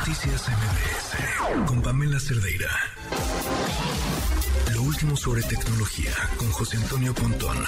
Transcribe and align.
Noticias 0.00 0.48
MBS 0.48 1.66
con 1.66 1.82
Pamela 1.82 2.18
Cerdeira. 2.18 2.70
Lo 4.72 4.82
último 4.82 5.14
sobre 5.14 5.42
tecnología 5.42 6.10
con 6.38 6.50
José 6.52 6.78
Antonio 6.78 7.14
Pontón. 7.14 7.58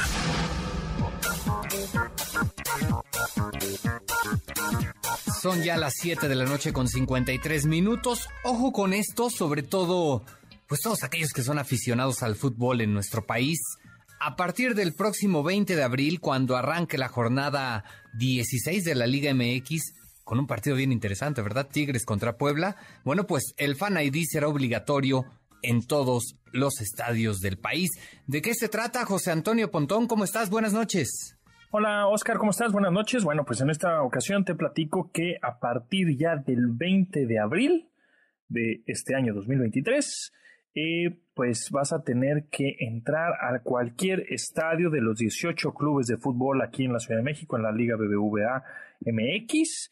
Son 5.42 5.62
ya 5.62 5.76
las 5.76 5.92
7 5.98 6.26
de 6.26 6.34
la 6.34 6.46
noche 6.46 6.72
con 6.72 6.88
53 6.88 7.66
minutos. 7.66 8.26
Ojo 8.44 8.72
con 8.72 8.94
esto, 8.94 9.28
sobre 9.28 9.62
todo, 9.62 10.24
pues 10.66 10.80
todos 10.80 11.02
aquellos 11.02 11.34
que 11.34 11.42
son 11.42 11.58
aficionados 11.58 12.22
al 12.22 12.34
fútbol 12.34 12.80
en 12.80 12.94
nuestro 12.94 13.26
país. 13.26 13.58
A 14.20 14.36
partir 14.36 14.74
del 14.74 14.94
próximo 14.94 15.42
20 15.42 15.76
de 15.76 15.82
abril, 15.82 16.18
cuando 16.18 16.56
arranque 16.56 16.96
la 16.96 17.08
jornada 17.08 17.84
16 18.14 18.84
de 18.84 18.94
la 18.94 19.06
Liga 19.06 19.34
MX, 19.34 19.92
con 20.24 20.38
un 20.38 20.46
partido 20.46 20.76
bien 20.76 20.92
interesante, 20.92 21.42
¿verdad? 21.42 21.68
Tigres 21.70 22.04
contra 22.04 22.36
Puebla. 22.36 22.76
Bueno, 23.04 23.26
pues 23.26 23.54
el 23.56 23.76
Fan 23.76 23.98
ID 24.00 24.24
será 24.26 24.48
obligatorio 24.48 25.24
en 25.62 25.86
todos 25.86 26.36
los 26.52 26.80
estadios 26.80 27.40
del 27.40 27.58
país. 27.58 27.90
¿De 28.26 28.42
qué 28.42 28.54
se 28.54 28.68
trata, 28.68 29.04
José 29.04 29.30
Antonio 29.30 29.70
Pontón? 29.70 30.06
¿Cómo 30.06 30.24
estás? 30.24 30.50
Buenas 30.50 30.72
noches. 30.72 31.38
Hola 31.70 32.06
Oscar, 32.06 32.36
¿cómo 32.36 32.50
estás? 32.50 32.70
Buenas 32.70 32.92
noches. 32.92 33.24
Bueno, 33.24 33.44
pues 33.46 33.62
en 33.62 33.70
esta 33.70 34.02
ocasión 34.02 34.44
te 34.44 34.54
platico 34.54 35.10
que 35.10 35.38
a 35.40 35.58
partir 35.58 36.18
ya 36.18 36.36
del 36.36 36.66
20 36.66 37.24
de 37.24 37.38
abril 37.38 37.88
de 38.48 38.82
este 38.86 39.14
año 39.14 39.32
2023, 39.32 40.32
eh, 40.74 41.18
pues 41.34 41.70
vas 41.70 41.94
a 41.94 42.02
tener 42.02 42.48
que 42.50 42.76
entrar 42.80 43.32
a 43.40 43.58
cualquier 43.60 44.26
estadio 44.30 44.90
de 44.90 45.00
los 45.00 45.16
18 45.16 45.72
clubes 45.72 46.08
de 46.08 46.18
fútbol 46.18 46.60
aquí 46.60 46.84
en 46.84 46.92
la 46.92 46.98
Ciudad 46.98 47.20
de 47.20 47.24
México, 47.24 47.56
en 47.56 47.62
la 47.62 47.72
Liga 47.72 47.96
BBVA 47.96 48.62
MX, 49.00 49.90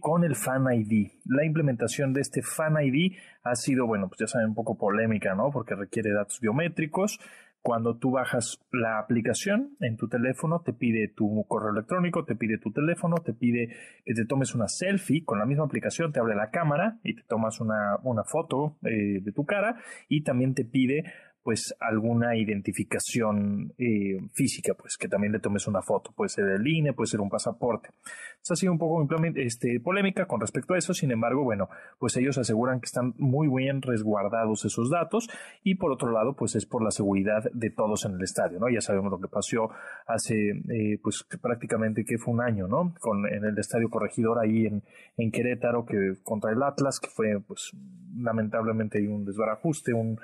con 0.00 0.24
el 0.24 0.34
Fan 0.34 0.66
ID. 0.72 1.10
La 1.26 1.44
implementación 1.44 2.12
de 2.12 2.20
este 2.22 2.42
Fan 2.42 2.74
ID 2.82 3.12
ha 3.44 3.54
sido, 3.54 3.86
bueno, 3.86 4.08
pues 4.08 4.20
ya 4.20 4.26
saben, 4.26 4.48
un 4.48 4.54
poco 4.54 4.76
polémica, 4.76 5.34
¿no? 5.34 5.50
Porque 5.50 5.74
requiere 5.74 6.12
datos 6.12 6.40
biométricos. 6.40 7.20
Cuando 7.62 7.98
tú 7.98 8.12
bajas 8.12 8.58
la 8.72 8.98
aplicación 8.98 9.76
en 9.80 9.98
tu 9.98 10.08
teléfono, 10.08 10.62
te 10.62 10.72
pide 10.72 11.08
tu 11.08 11.44
correo 11.46 11.72
electrónico, 11.72 12.24
te 12.24 12.34
pide 12.34 12.56
tu 12.56 12.72
teléfono, 12.72 13.16
te 13.16 13.34
pide 13.34 13.76
que 14.04 14.14
te 14.14 14.24
tomes 14.24 14.54
una 14.54 14.66
selfie 14.66 15.24
con 15.24 15.38
la 15.38 15.44
misma 15.44 15.64
aplicación, 15.64 16.10
te 16.10 16.20
abre 16.20 16.34
la 16.34 16.50
cámara 16.50 16.98
y 17.04 17.14
te 17.14 17.22
tomas 17.28 17.60
una, 17.60 17.98
una 18.02 18.24
foto 18.24 18.78
eh, 18.82 19.20
de 19.20 19.32
tu 19.32 19.44
cara 19.44 19.76
y 20.08 20.22
también 20.22 20.54
te 20.54 20.64
pide 20.64 21.04
pues 21.42 21.74
alguna 21.80 22.36
identificación 22.36 23.72
eh, 23.78 24.18
física, 24.32 24.74
pues 24.74 24.96
que 24.96 25.08
también 25.08 25.32
le 25.32 25.40
tomes 25.40 25.66
una 25.66 25.82
foto, 25.82 26.12
puede 26.12 26.28
ser 26.28 26.46
el 26.46 26.66
INE, 26.66 26.92
puede 26.92 27.08
ser 27.08 27.20
un 27.20 27.30
pasaporte. 27.30 27.90
Eso 28.42 28.54
ha 28.54 28.56
sido 28.56 28.72
un 28.72 28.78
poco 28.78 29.06
este, 29.36 29.80
polémica 29.80 30.26
con 30.26 30.40
respecto 30.40 30.74
a 30.74 30.78
eso, 30.78 30.94
sin 30.94 31.10
embargo, 31.10 31.44
bueno, 31.44 31.68
pues 31.98 32.16
ellos 32.16 32.38
aseguran 32.38 32.80
que 32.80 32.86
están 32.86 33.14
muy 33.18 33.48
bien 33.48 33.82
resguardados 33.82 34.64
esos 34.64 34.90
datos 34.90 35.28
y 35.62 35.74
por 35.74 35.92
otro 35.92 36.10
lado, 36.10 36.34
pues 36.34 36.54
es 36.56 36.66
por 36.66 36.82
la 36.82 36.90
seguridad 36.90 37.44
de 37.52 37.70
todos 37.70 38.04
en 38.04 38.14
el 38.14 38.22
estadio, 38.22 38.58
¿no? 38.58 38.68
Ya 38.68 38.80
sabemos 38.80 39.10
lo 39.10 39.20
que 39.20 39.28
pasó 39.28 39.70
hace, 40.06 40.50
eh, 40.50 40.98
pues 41.02 41.24
prácticamente 41.40 42.04
que 42.04 42.18
fue 42.18 42.34
un 42.34 42.40
año, 42.40 42.66
¿no? 42.66 42.94
Con, 43.00 43.26
en 43.26 43.44
el 43.44 43.58
estadio 43.58 43.90
corregidor 43.90 44.38
ahí 44.38 44.66
en, 44.66 44.82
en 45.16 45.30
Querétaro, 45.30 45.84
que 45.84 46.14
contra 46.22 46.52
el 46.52 46.62
Atlas, 46.62 46.98
que 47.00 47.08
fue, 47.08 47.40
pues, 47.46 47.72
lamentablemente 48.16 49.06
un 49.06 49.24
desbarajuste, 49.24 49.92
un 49.92 50.18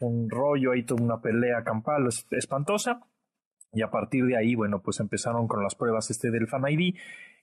un 0.00 0.28
rollo 0.30 0.72
ahí, 0.72 0.84
toda 0.84 1.02
una 1.02 1.20
pelea 1.20 1.62
campal 1.64 2.08
espantosa. 2.30 3.00
Y 3.72 3.82
a 3.82 3.90
partir 3.90 4.24
de 4.24 4.36
ahí, 4.36 4.54
bueno, 4.54 4.80
pues 4.82 5.00
empezaron 5.00 5.48
con 5.48 5.62
las 5.62 5.74
pruebas 5.74 6.10
este 6.10 6.30
del 6.30 6.48
Fan. 6.48 6.64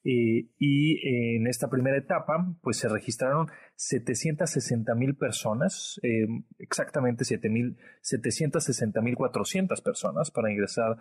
Eh, 0.05 0.49
y 0.57 1.37
en 1.37 1.47
esta 1.47 1.69
primera 1.69 1.97
etapa, 1.97 2.53
pues 2.61 2.77
se 2.77 2.89
registraron 2.89 3.47
760 3.75 4.95
mil 4.95 5.15
personas, 5.15 5.99
eh, 6.03 6.27
exactamente 6.59 7.23
760 7.23 9.01
mil 9.01 9.15
400 9.15 9.81
personas 9.81 10.29
para 10.31 10.51
ingresar 10.51 10.97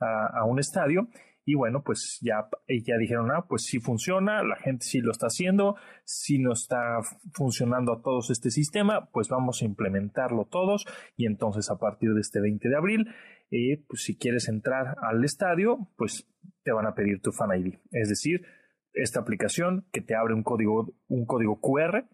a, 0.00 0.44
un 0.44 0.58
estadio. 0.58 1.08
Y 1.48 1.54
bueno, 1.54 1.84
pues 1.84 2.18
ya, 2.22 2.48
ya 2.68 2.98
dijeron, 2.98 3.30
ah, 3.30 3.46
pues 3.48 3.62
sí 3.62 3.78
funciona, 3.78 4.42
la 4.42 4.56
gente 4.56 4.84
sí 4.84 4.98
lo 4.98 5.12
está 5.12 5.28
haciendo, 5.28 5.76
si 6.04 6.40
no 6.40 6.52
está 6.52 6.98
funcionando 7.34 7.92
a 7.92 8.02
todos 8.02 8.30
este 8.30 8.50
sistema, 8.50 9.08
pues 9.12 9.28
vamos 9.28 9.62
a 9.62 9.64
implementarlo 9.64 10.46
todos. 10.50 10.84
Y 11.16 11.24
entonces 11.26 11.70
a 11.70 11.78
partir 11.78 12.14
de 12.14 12.20
este 12.20 12.40
20 12.40 12.68
de 12.68 12.76
abril, 12.76 13.06
eh, 13.52 13.84
pues 13.88 14.02
si 14.02 14.18
quieres 14.18 14.48
entrar 14.48 14.96
al 15.00 15.24
estadio, 15.24 15.88
pues 15.96 16.28
te 16.64 16.72
van 16.72 16.86
a 16.86 16.96
pedir 16.96 17.22
tu 17.22 17.30
Fan 17.30 17.56
ID. 17.56 17.74
Es 17.92 18.08
decir, 18.08 18.44
esta 18.92 19.20
aplicación 19.20 19.86
que 19.92 20.00
te 20.00 20.16
abre 20.16 20.34
un 20.34 20.42
código, 20.42 20.96
un 21.06 21.26
código 21.26 21.60
QR 21.60 22.08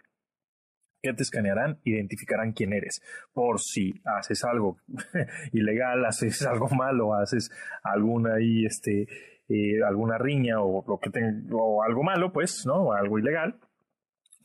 que 1.03 1.13
te 1.13 1.23
escanearán, 1.23 1.81
identificarán 1.85 2.53
quién 2.53 2.73
eres. 2.73 3.03
Por 3.33 3.61
si 3.61 4.01
haces 4.05 4.45
algo 4.45 4.79
ilegal, 5.53 6.05
haces 6.05 6.43
algo 6.47 6.69
malo, 6.69 7.15
haces 7.15 7.51
alguna 7.83 8.37
este, 8.39 9.09
eh, 9.49 9.83
alguna 9.85 10.17
riña 10.19 10.61
o 10.61 10.85
lo 10.87 10.99
que 10.99 11.11
o 11.51 11.83
algo 11.83 12.03
malo, 12.03 12.33
pues, 12.33 12.65
¿no? 12.67 12.93
algo 12.93 13.19
ilegal, 13.19 13.59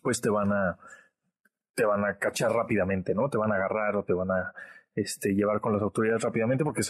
pues 0.01 0.19
te 0.19 0.29
van 0.29 0.51
a, 0.51 0.77
te 1.75 1.85
van 1.85 2.03
a 2.03 2.17
cachar 2.17 2.51
rápidamente, 2.51 3.13
¿no? 3.13 3.29
Te 3.29 3.37
van 3.37 3.51
a 3.51 3.55
agarrar 3.55 3.95
o 3.97 4.03
te 4.03 4.13
van 4.13 4.31
a 4.31 4.53
este, 4.97 5.33
llevar 5.33 5.61
con 5.61 5.73
las 5.73 5.81
autoridades 5.81 6.23
rápidamente 6.23 6.63
porque 6.63 6.81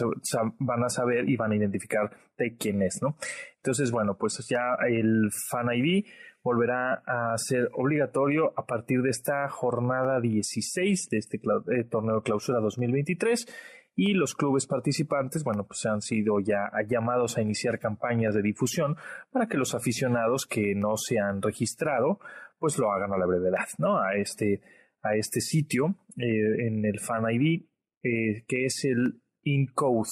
van 0.58 0.82
a 0.82 0.88
saber 0.88 1.28
y 1.28 1.36
van 1.36 1.52
a 1.52 1.56
identificar 1.56 2.10
de 2.36 2.56
quién 2.56 2.82
es, 2.82 3.00
¿no? 3.02 3.16
Entonces, 3.56 3.90
bueno, 3.90 4.16
pues 4.18 4.46
ya 4.48 4.76
el 4.88 5.30
Fan 5.50 5.68
ID 5.72 6.06
volverá 6.42 7.02
a 7.06 7.36
ser 7.36 7.68
obligatorio 7.74 8.52
a 8.56 8.64
partir 8.64 9.02
de 9.02 9.10
esta 9.10 9.48
jornada 9.50 10.20
16 10.20 11.08
de 11.10 11.18
este 11.18 11.36
eh, 11.36 11.84
torneo 11.84 12.16
de 12.16 12.22
clausura 12.22 12.60
2023 12.60 13.46
y 13.94 14.14
los 14.14 14.34
clubes 14.34 14.66
participantes, 14.66 15.42
bueno, 15.42 15.66
pues 15.66 15.84
han 15.84 16.00
sido 16.00 16.38
ya 16.38 16.70
llamados 16.88 17.36
a 17.36 17.42
iniciar 17.42 17.80
campañas 17.80 18.32
de 18.32 18.42
difusión 18.42 18.96
para 19.32 19.48
que 19.48 19.58
los 19.58 19.74
aficionados 19.74 20.46
que 20.46 20.74
no 20.74 20.96
se 20.96 21.18
han 21.18 21.42
registrado, 21.42 22.20
pues 22.58 22.78
lo 22.78 22.92
hagan 22.92 23.12
a 23.12 23.18
la 23.18 23.26
brevedad, 23.26 23.66
¿no? 23.78 23.98
A 23.98 24.14
este, 24.14 24.62
a 25.02 25.16
este 25.16 25.40
sitio 25.40 25.96
eh, 26.16 26.66
en 26.66 26.84
el 26.84 27.00
Fan 27.00 27.24
ID, 27.28 27.64
eh, 28.02 28.44
que 28.46 28.66
es 28.66 28.84
el 28.84 29.20
InCode, 29.42 30.08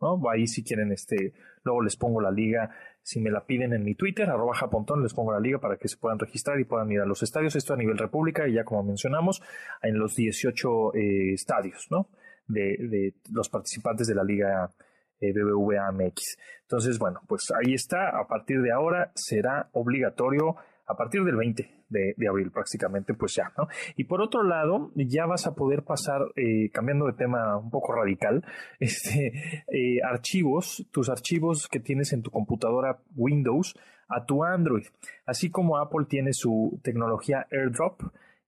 ¿no? 0.00 0.20
Ahí 0.30 0.46
si 0.46 0.62
quieren, 0.62 0.92
este, 0.92 1.34
luego 1.64 1.82
les 1.82 1.96
pongo 1.96 2.20
la 2.20 2.30
liga 2.30 2.70
si 3.06 3.20
me 3.20 3.30
la 3.30 3.46
piden 3.46 3.72
en 3.72 3.84
mi 3.84 3.94
Twitter, 3.94 4.28
arroba 4.28 4.52
japontón, 4.52 5.00
les 5.00 5.14
pongo 5.14 5.30
la 5.30 5.38
liga 5.38 5.60
para 5.60 5.76
que 5.76 5.86
se 5.86 5.96
puedan 5.96 6.18
registrar 6.18 6.58
y 6.58 6.64
puedan 6.64 6.90
ir 6.90 7.00
a 7.00 7.06
los 7.06 7.22
estadios. 7.22 7.54
Esto 7.54 7.72
a 7.72 7.76
nivel 7.76 7.96
república 7.96 8.48
y 8.48 8.54
ya 8.54 8.64
como 8.64 8.82
mencionamos, 8.82 9.40
en 9.80 9.96
los 9.96 10.16
18 10.16 10.94
eh, 10.96 11.32
estadios, 11.32 11.86
¿no? 11.88 12.10
De, 12.48 13.14
los 13.30 13.48
participantes 13.48 14.08
de 14.08 14.16
la 14.16 14.24
liga 14.24 14.74
eh, 15.20 15.32
BBVA 15.32 15.92
MX. 15.92 16.36
Entonces, 16.62 16.98
bueno, 16.98 17.20
pues 17.28 17.52
ahí 17.52 17.74
está. 17.74 18.08
A 18.08 18.26
partir 18.26 18.60
de 18.60 18.72
ahora 18.72 19.12
será 19.14 19.68
obligatorio 19.70 20.56
a 20.86 20.96
partir 20.96 21.24
del 21.24 21.36
20 21.36 21.68
de, 21.88 22.28
abril 22.28 22.50
prácticamente, 22.50 23.14
pues 23.14 23.34
ya, 23.34 23.52
¿no? 23.58 23.68
Y 23.96 24.04
por 24.04 24.20
otro 24.20 24.42
lado, 24.42 24.92
ya 24.94 25.26
vas 25.26 25.46
a 25.46 25.54
poder 25.54 25.82
pasar, 25.82 26.22
eh, 26.36 26.70
cambiando 26.72 27.06
de 27.06 27.12
tema 27.14 27.56
un 27.56 27.70
poco 27.70 27.92
radical, 27.92 28.44
este, 28.80 29.64
eh, 29.72 30.00
archivos, 30.08 30.86
tus 30.92 31.08
archivos 31.08 31.68
que 31.68 31.80
tienes 31.80 32.12
en 32.12 32.22
tu 32.22 32.30
computadora 32.30 32.98
Windows 33.14 33.74
a 34.08 34.24
tu 34.24 34.44
Android, 34.44 34.86
así 35.26 35.50
como 35.50 35.78
Apple 35.78 36.06
tiene 36.08 36.32
su 36.32 36.80
tecnología 36.84 37.46
AirDrop, 37.50 38.02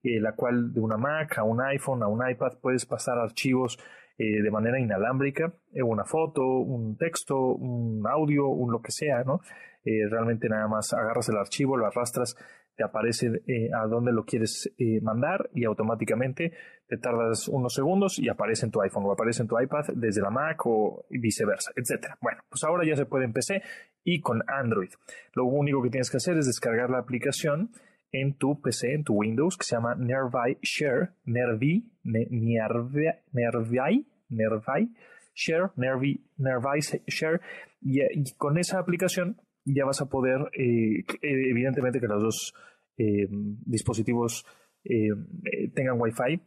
eh, 0.04 0.20
la 0.20 0.32
cual 0.36 0.72
de 0.72 0.80
una 0.80 0.96
Mac 0.96 1.38
a 1.38 1.42
un 1.42 1.60
iPhone, 1.60 2.04
a 2.04 2.06
un 2.06 2.28
iPad, 2.28 2.58
puedes 2.62 2.86
pasar 2.86 3.18
archivos 3.18 3.78
de 4.20 4.50
manera 4.50 4.80
inalámbrica, 4.80 5.54
una 5.74 6.04
foto, 6.04 6.42
un 6.42 6.96
texto, 6.96 7.38
un 7.38 8.04
audio, 8.04 8.48
un 8.48 8.72
lo 8.72 8.82
que 8.82 8.90
sea, 8.90 9.22
¿no? 9.22 9.38
Realmente 10.10 10.48
nada 10.48 10.68
más 10.68 10.92
agarras 10.92 11.28
el 11.28 11.36
archivo, 11.36 11.76
lo 11.76 11.86
arrastras 11.86 12.36
te 12.78 12.84
aparece 12.84 13.42
eh, 13.48 13.70
a 13.74 13.86
dónde 13.88 14.12
lo 14.12 14.24
quieres 14.24 14.72
eh, 14.78 15.00
mandar 15.02 15.50
y 15.52 15.64
automáticamente 15.64 16.52
te 16.86 16.96
tardas 16.96 17.48
unos 17.48 17.74
segundos 17.74 18.20
y 18.20 18.28
aparece 18.28 18.66
en 18.66 18.70
tu 18.70 18.80
iPhone 18.80 19.02
o 19.04 19.12
aparece 19.12 19.42
en 19.42 19.48
tu 19.48 19.60
iPad 19.60 19.84
desde 19.94 20.22
la 20.22 20.30
Mac 20.30 20.64
o 20.64 21.04
viceversa, 21.10 21.72
etcétera. 21.74 22.16
Bueno, 22.22 22.40
pues 22.48 22.62
ahora 22.62 22.86
ya 22.86 22.94
se 22.94 23.04
puede 23.04 23.24
en 23.24 23.32
PC 23.32 23.62
y 24.04 24.20
con 24.20 24.44
Android. 24.46 24.90
Lo 25.34 25.44
único 25.46 25.82
que 25.82 25.90
tienes 25.90 26.08
que 26.08 26.18
hacer 26.18 26.38
es 26.38 26.46
descargar 26.46 26.88
la 26.88 26.98
aplicación 26.98 27.72
en 28.12 28.38
tu 28.38 28.60
PC, 28.62 28.94
en 28.94 29.02
tu 29.02 29.14
Windows, 29.14 29.58
que 29.58 29.64
se 29.64 29.74
llama 29.74 29.96
Nervi 29.96 30.58
Share, 30.62 31.10
Nervi, 31.24 31.90
Nervi, 32.04 32.54
Nervi, 33.32 34.94
Share, 35.34 35.70
Nervi, 35.74 36.24
Nervi 36.36 36.80
Share, 37.08 37.40
y 37.80 38.32
con 38.36 38.56
esa 38.56 38.78
aplicación 38.78 39.36
ya 39.64 39.84
vas 39.84 40.00
a 40.00 40.08
poder, 40.08 40.50
eh, 40.58 41.04
evidentemente 41.22 42.00
que 42.00 42.06
los 42.06 42.22
dos 42.22 42.54
eh, 42.96 43.28
dispositivos 43.30 44.46
eh, 44.84 45.10
tengan 45.74 46.00
Wi-Fi 46.00 46.42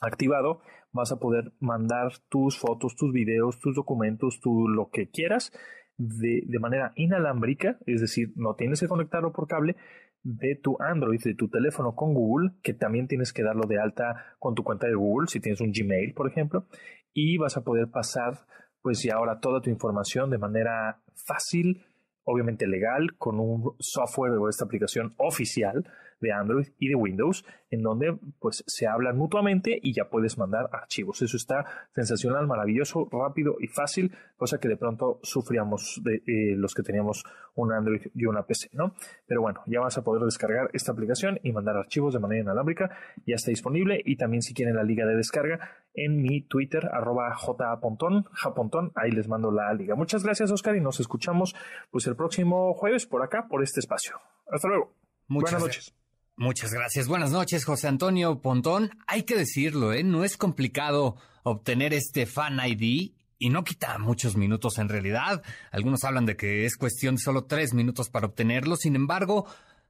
activado, 0.00 0.60
vas 0.92 1.12
a 1.12 1.18
poder 1.18 1.52
mandar 1.60 2.12
tus 2.28 2.58
fotos, 2.58 2.96
tus 2.96 3.12
videos, 3.12 3.58
tus 3.58 3.74
documentos, 3.74 4.40
tu, 4.40 4.68
lo 4.68 4.90
que 4.90 5.10
quieras 5.10 5.52
de, 5.96 6.42
de, 6.46 6.58
manera 6.58 6.92
inalámbrica, 6.96 7.78
es 7.86 8.00
decir, 8.00 8.32
no 8.36 8.54
tienes 8.54 8.80
que 8.80 8.88
conectarlo 8.88 9.32
por 9.32 9.46
cable, 9.46 9.76
de 10.22 10.58
tu 10.62 10.76
Android, 10.80 11.20
de 11.22 11.34
tu 11.34 11.48
teléfono 11.48 11.94
con 11.94 12.14
Google, 12.14 12.52
que 12.62 12.74
también 12.74 13.08
tienes 13.08 13.32
que 13.32 13.42
darlo 13.42 13.66
de 13.66 13.78
alta 13.78 14.36
con 14.38 14.54
tu 14.54 14.62
cuenta 14.62 14.86
de 14.86 14.94
Google, 14.94 15.28
si 15.28 15.40
tienes 15.40 15.60
un 15.60 15.72
Gmail, 15.72 16.12
por 16.14 16.28
ejemplo, 16.28 16.66
y 17.12 17.38
vas 17.38 17.56
a 17.56 17.64
poder 17.64 17.90
pasar 17.90 18.46
pues 18.82 19.02
ya 19.02 19.16
ahora 19.16 19.40
toda 19.40 19.60
tu 19.60 19.70
información 19.70 20.30
de 20.30 20.38
manera 20.38 21.02
fácil, 21.26 21.84
obviamente 22.30 22.66
legal, 22.66 23.14
con 23.18 23.40
un 23.40 23.74
software 23.78 24.32
o 24.32 24.48
esta 24.48 24.64
aplicación 24.64 25.14
oficial 25.18 25.84
de 26.20 26.32
Android 26.32 26.68
y 26.78 26.88
de 26.88 26.94
Windows, 26.94 27.44
en 27.70 27.82
donde 27.82 28.16
pues 28.38 28.64
se 28.66 28.86
hablan 28.86 29.16
mutuamente 29.16 29.78
y 29.82 29.92
ya 29.92 30.08
puedes 30.08 30.38
mandar 30.38 30.68
archivos. 30.72 31.22
Eso 31.22 31.36
está 31.36 31.64
sensacional, 31.94 32.46
maravilloso, 32.46 33.08
rápido 33.10 33.56
y 33.60 33.68
fácil, 33.68 34.12
cosa 34.36 34.58
que 34.58 34.68
de 34.68 34.76
pronto 34.76 35.20
sufríamos 35.22 36.00
de 36.04 36.22
eh, 36.26 36.56
los 36.56 36.74
que 36.74 36.82
teníamos 36.82 37.24
un 37.54 37.72
Android 37.72 38.02
y 38.14 38.26
una 38.26 38.44
PC, 38.44 38.70
¿no? 38.72 38.94
Pero 39.26 39.42
bueno, 39.42 39.62
ya 39.66 39.80
vas 39.80 39.98
a 39.98 40.04
poder 40.04 40.22
descargar 40.24 40.70
esta 40.72 40.92
aplicación 40.92 41.38
y 41.42 41.52
mandar 41.52 41.76
archivos 41.76 42.14
de 42.14 42.20
manera 42.20 42.42
inalámbrica, 42.42 42.90
ya 43.26 43.36
está 43.36 43.50
disponible 43.50 44.00
y 44.04 44.16
también 44.16 44.42
si 44.42 44.54
quieren 44.54 44.76
la 44.76 44.84
liga 44.84 45.06
de 45.06 45.16
descarga 45.16 45.60
en 45.94 46.22
mi 46.22 46.42
Twitter, 46.42 46.88
arroba 46.92 47.34
japontón, 47.34 48.24
japontón, 48.32 48.92
ahí 48.94 49.10
les 49.10 49.28
mando 49.28 49.50
la 49.50 49.72
liga. 49.74 49.94
Muchas 49.94 50.24
gracias 50.24 50.50
Oscar 50.50 50.76
y 50.76 50.80
nos 50.80 51.00
escuchamos 51.00 51.54
pues 51.90 52.06
el 52.06 52.16
próximo 52.16 52.74
jueves 52.74 53.06
por 53.06 53.22
acá, 53.22 53.46
por 53.48 53.62
este 53.62 53.80
espacio. 53.80 54.16
Hasta 54.50 54.68
luego. 54.68 54.94
Buenas 55.28 55.60
noches. 55.60 55.99
Muchas 56.40 56.72
gracias. 56.72 57.06
Buenas 57.06 57.32
noches, 57.32 57.66
José 57.66 57.86
Antonio 57.86 58.40
Pontón. 58.40 58.92
Hay 59.06 59.24
que 59.24 59.36
decirlo, 59.36 59.92
¿eh? 59.92 60.02
No 60.02 60.24
es 60.24 60.38
complicado 60.38 61.16
obtener 61.42 61.92
este 61.92 62.24
Fan 62.24 62.58
ID 62.64 63.12
y 63.38 63.50
no 63.50 63.62
quita 63.62 63.98
muchos 63.98 64.36
minutos 64.36 64.78
en 64.78 64.88
realidad. 64.88 65.42
Algunos 65.70 66.02
hablan 66.02 66.24
de 66.24 66.38
que 66.38 66.64
es 66.64 66.78
cuestión 66.78 67.16
de 67.16 67.20
solo 67.20 67.44
tres 67.44 67.74
minutos 67.74 68.08
para 68.08 68.28
obtenerlo. 68.28 68.76
Sin 68.76 68.96
embargo, 68.96 69.44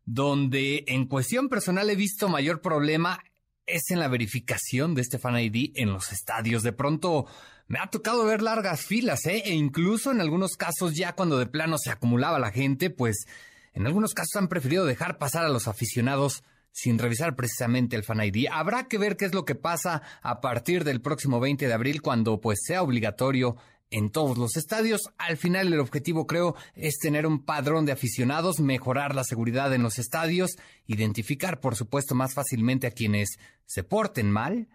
donde 0.05 0.82
en 0.88 1.06
cuestión 1.06 1.49
personal 1.49 1.88
he 1.88 1.94
visto 1.94 2.29
mayor 2.29 2.61
problema 2.61 3.23
es 3.64 3.88
en 3.93 4.00
la 4.00 4.08
verificación 4.08 4.97
de 4.97 5.02
este 5.02 5.20
Fan 5.20 5.38
ID 5.38 5.70
en 5.76 5.93
los 5.93 6.11
estadios. 6.11 6.64
De 6.64 6.73
pronto 6.73 7.26
me 7.69 7.79
ha 7.79 7.91
tocado 7.91 8.25
ver 8.25 8.43
largas 8.43 8.85
filas, 8.85 9.25
¿eh? 9.26 9.41
E 9.47 9.55
incluso 9.55 10.11
en 10.11 10.20
algunos 10.20 10.56
casos 10.56 10.97
ya 10.97 11.12
cuando 11.12 11.38
de 11.38 11.47
plano 11.47 11.79
se 11.79 11.91
acumulaba 11.91 12.41
la 12.41 12.50
gente, 12.50 12.91
pues 12.91 13.29
en 13.72 13.87
algunos 13.87 14.14
casos 14.14 14.37
han 14.37 14.49
preferido 14.49 14.84
dejar 14.84 15.19
pasar 15.19 15.44
a 15.44 15.49
los 15.49 15.69
aficionados 15.69 16.43
sin 16.72 16.99
revisar 16.99 17.37
precisamente 17.37 17.96
el 17.96 18.05
Fan 18.05 18.22
ID. 18.22 18.46
Habrá 18.50 18.88
que 18.88 18.99
ver 18.99 19.17
qué 19.17 19.25
es 19.25 19.34
lo 19.34 19.44
que 19.44 19.55
pasa 19.55 20.02
a 20.22 20.40
partir 20.40 20.84
del 20.84 21.00
próximo 21.00 21.40
20 21.40 21.67
de 21.67 21.72
abril 21.72 22.02
cuando 22.02 22.40
pues 22.40 22.61
sea 22.64 22.82
obligatorio 22.82 23.56
en 23.90 24.11
todos 24.11 24.38
los 24.38 24.56
estadios. 24.56 25.02
Al 25.19 25.37
final 25.37 25.72
el 25.72 25.81
objetivo 25.81 26.26
creo 26.26 26.55
es 26.75 26.99
tener 26.99 27.26
un 27.26 27.44
padrón 27.44 27.87
de 27.87 27.93
aficionados, 27.93 28.61
mejorar 28.61 29.14
la 29.14 29.25
seguridad 29.25 29.75
en 29.75 29.82
los 29.82 29.99
estadios, 29.99 30.56
identificar 30.87 31.61
por 31.61 31.76
supuesto 31.76 32.14
más 32.14 32.34
fácilmente 32.34 32.87
a 32.87 32.93
quienes 32.93 33.38
se 33.66 33.82
porten 33.82 34.31
mal. 34.31 34.69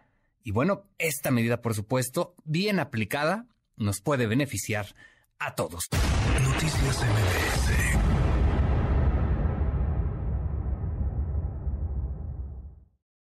Y 0.44 0.52
bueno, 0.52 0.84
esta 0.98 1.32
medida 1.32 1.62
por 1.62 1.74
supuesto, 1.74 2.36
bien 2.44 2.80
aplicada, 2.80 3.48
nos 3.78 4.02
puede 4.02 4.28
beneficiar 4.28 4.96
a 5.40 5.56
todos. 5.56 5.86
Noticias 6.42 7.02
MBS 7.02 8.25